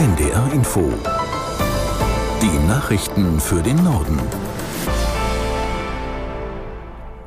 [0.00, 0.90] NDR Info.
[2.40, 4.18] Die Nachrichten für den Norden.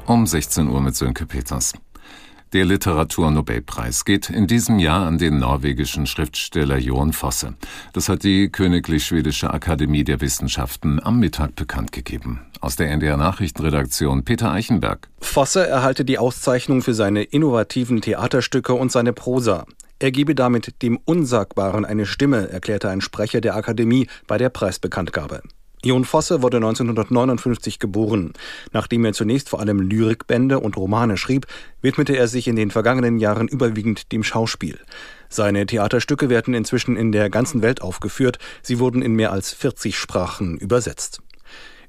[0.07, 1.73] Um 16 Uhr mit Sönke Peters.
[2.51, 7.53] Der Literaturnobelpreis geht in diesem Jahr an den norwegischen Schriftsteller Jon Fosse.
[7.93, 12.41] Das hat die Königlich Schwedische Akademie der Wissenschaften am Mittag bekannt gegeben.
[12.59, 15.09] Aus der NDR Nachrichtenredaktion Peter Eichenberg.
[15.21, 19.67] Fosse erhalte die Auszeichnung für seine innovativen Theaterstücke und seine Prosa.
[19.99, 25.41] Er gebe damit dem Unsagbaren eine Stimme, erklärte ein Sprecher der Akademie bei der Preisbekanntgabe.
[25.85, 28.31] Jon Fosse wurde 1959 geboren.
[28.71, 31.45] Nachdem er zunächst vor allem Lyrikbände und Romane schrieb,
[31.81, 34.79] widmete er sich in den vergangenen Jahren überwiegend dem Schauspiel.
[35.27, 38.39] Seine Theaterstücke werden inzwischen in der ganzen Welt aufgeführt.
[38.61, 41.21] Sie wurden in mehr als 40 Sprachen übersetzt.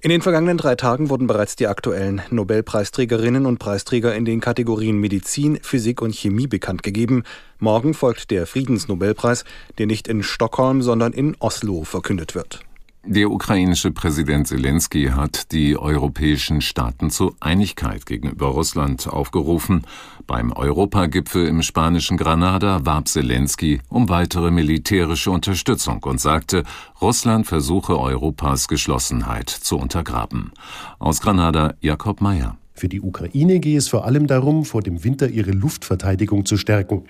[0.05, 4.99] In den vergangenen drei Tagen wurden bereits die aktuellen Nobelpreisträgerinnen und Preisträger in den Kategorien
[4.99, 7.23] Medizin, Physik und Chemie bekannt gegeben.
[7.59, 9.45] Morgen folgt der Friedensnobelpreis,
[9.79, 12.61] der nicht in Stockholm, sondern in Oslo verkündet wird.
[13.07, 19.83] Der ukrainische Präsident Zelensky hat die europäischen Staaten zu Einigkeit gegenüber Russland aufgerufen.
[20.27, 26.65] Beim Europagipfel im spanischen Granada warb Zelensky um weitere militärische Unterstützung und sagte,
[27.03, 30.53] Russland versuche Europas Geschlossenheit zu untergraben.
[30.99, 32.57] Aus Granada Jakob Mayer.
[32.77, 37.05] Für die Ukraine gehe es vor allem darum, vor dem Winter ihre Luftverteidigung zu stärken.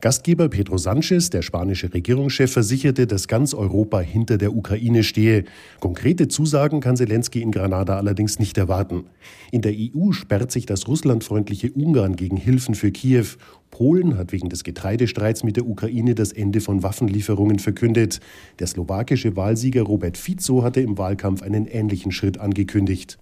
[0.00, 5.42] Gastgeber Pedro Sánchez, der spanische Regierungschef, versicherte, dass ganz Europa hinter der Ukraine stehe.
[5.80, 9.06] Konkrete Zusagen kann Zelensky in Granada allerdings nicht erwarten.
[9.50, 13.26] In der EU sperrt sich das russlandfreundliche Ungarn gegen Hilfen für Kiew.
[13.72, 18.20] Polen hat wegen des Getreidestreits mit der Ukraine das Ende von Waffenlieferungen verkündet.
[18.60, 23.18] Der slowakische Wahlsieger Robert Fico hatte im Wahlkampf einen ähnlichen Schritt angekündigt.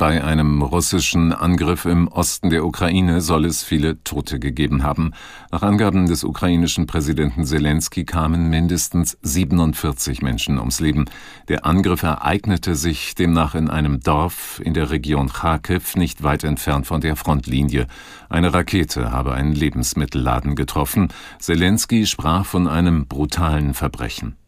[0.00, 5.12] Bei einem russischen Angriff im Osten der Ukraine soll es viele Tote gegeben haben.
[5.52, 11.04] Nach Angaben des ukrainischen Präsidenten Zelensky kamen mindestens 47 Menschen ums Leben.
[11.48, 16.86] Der Angriff ereignete sich demnach in einem Dorf in der Region Kharkiv, nicht weit entfernt
[16.86, 17.86] von der Frontlinie.
[18.30, 21.08] Eine Rakete habe einen Lebensmittelladen getroffen.
[21.38, 24.39] Zelensky sprach von einem brutalen Verbrechen.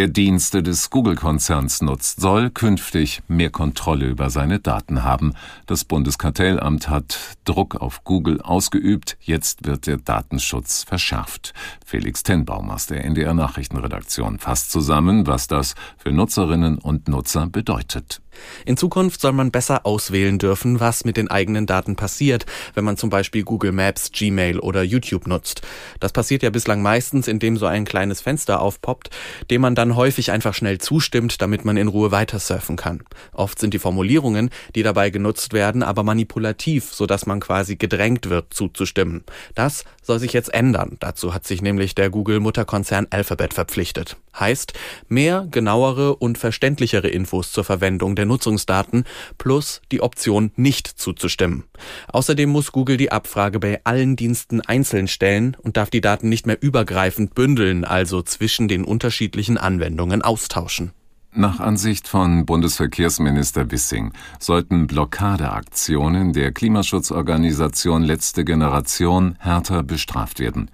[0.00, 5.34] Wer Dienste des Google-Konzerns nutzt, soll künftig mehr Kontrolle über seine Daten haben.
[5.66, 9.18] Das Bundeskartellamt hat Druck auf Google ausgeübt.
[9.20, 11.52] Jetzt wird der Datenschutz verschärft.
[11.84, 18.22] Felix Tenbaum aus der NDR Nachrichtenredaktion fasst zusammen, was das für Nutzerinnen und Nutzer bedeutet.
[18.64, 22.96] In Zukunft soll man besser auswählen dürfen, was mit den eigenen Daten passiert, wenn man
[22.96, 25.62] zum Beispiel Google Maps, Gmail oder YouTube nutzt.
[25.98, 29.10] Das passiert ja bislang meistens, indem so ein kleines Fenster aufpoppt,
[29.50, 33.02] dem man dann häufig einfach schnell zustimmt, damit man in Ruhe weitersurfen kann.
[33.32, 38.52] Oft sind die Formulierungen, die dabei genutzt werden, aber manipulativ, sodass man quasi gedrängt wird,
[38.54, 39.24] zuzustimmen.
[39.54, 40.96] Das soll sich jetzt ändern.
[41.00, 44.16] Dazu hat sich nämlich der Google-Mutterkonzern Alphabet verpflichtet.
[44.38, 44.74] Heißt,
[45.08, 49.04] mehr, genauere und verständlichere Infos zur Verwendung der Nutzungsdaten
[49.38, 51.64] plus die Option nicht zuzustimmen.
[52.08, 56.46] Außerdem muss Google die Abfrage bei allen Diensten einzeln stellen und darf die Daten nicht
[56.46, 60.90] mehr übergreifend bündeln, also zwischen den unterschiedlichen Anwendungen austauschen.
[61.32, 70.72] Nach Ansicht von Bundesverkehrsminister Wissing sollten Blockadeaktionen der Klimaschutzorganisation Letzte Generation härter bestraft werden.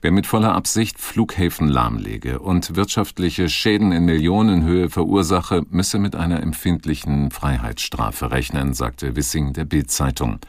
[0.00, 6.42] Wer mit voller Absicht Flughäfen lahmlege und wirtschaftliche Schäden in Millionenhöhe verursache, müsse mit einer
[6.42, 10.40] empfindlichen Freiheitsstrafe rechnen, sagte Wissing der Bild-Zeitung.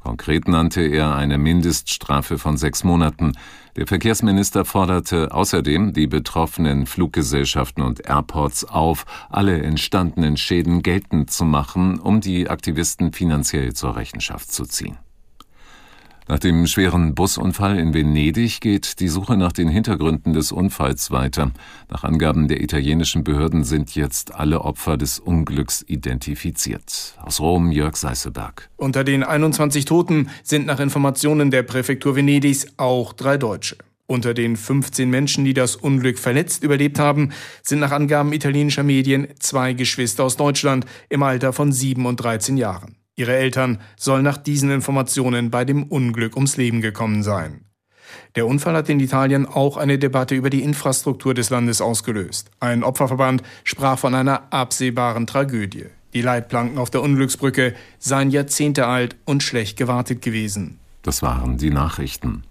[0.00, 3.32] Konkret nannte er eine Mindeststrafe von sechs Monaten.
[3.76, 11.44] Der Verkehrsminister forderte außerdem die betroffenen Fluggesellschaften und Airports auf, alle entstandenen Schäden geltend zu
[11.44, 14.96] machen, um die Aktivisten finanziell zur Rechenschaft zu ziehen.
[16.30, 21.50] Nach dem schweren Busunfall in Venedig geht die Suche nach den Hintergründen des Unfalls weiter.
[21.90, 27.16] Nach Angaben der italienischen Behörden sind jetzt alle Opfer des Unglücks identifiziert.
[27.20, 28.70] Aus Rom Jörg Seißeberg.
[28.76, 33.78] Unter den 21 Toten sind nach Informationen der Präfektur Venedigs auch drei Deutsche.
[34.06, 37.30] Unter den 15 Menschen, die das Unglück verletzt überlebt haben,
[37.64, 42.56] sind nach Angaben italienischer Medien zwei Geschwister aus Deutschland im Alter von 7 und 13
[42.56, 42.99] Jahren.
[43.20, 47.66] Ihre Eltern sollen nach diesen Informationen bei dem Unglück ums Leben gekommen sein.
[48.34, 52.50] Der Unfall hat in Italien auch eine Debatte über die Infrastruktur des Landes ausgelöst.
[52.60, 55.84] Ein Opferverband sprach von einer absehbaren Tragödie.
[56.14, 60.78] Die Leitplanken auf der Unglücksbrücke seien Jahrzehnte alt und schlecht gewartet gewesen.
[61.02, 62.42] Das waren die Nachrichten.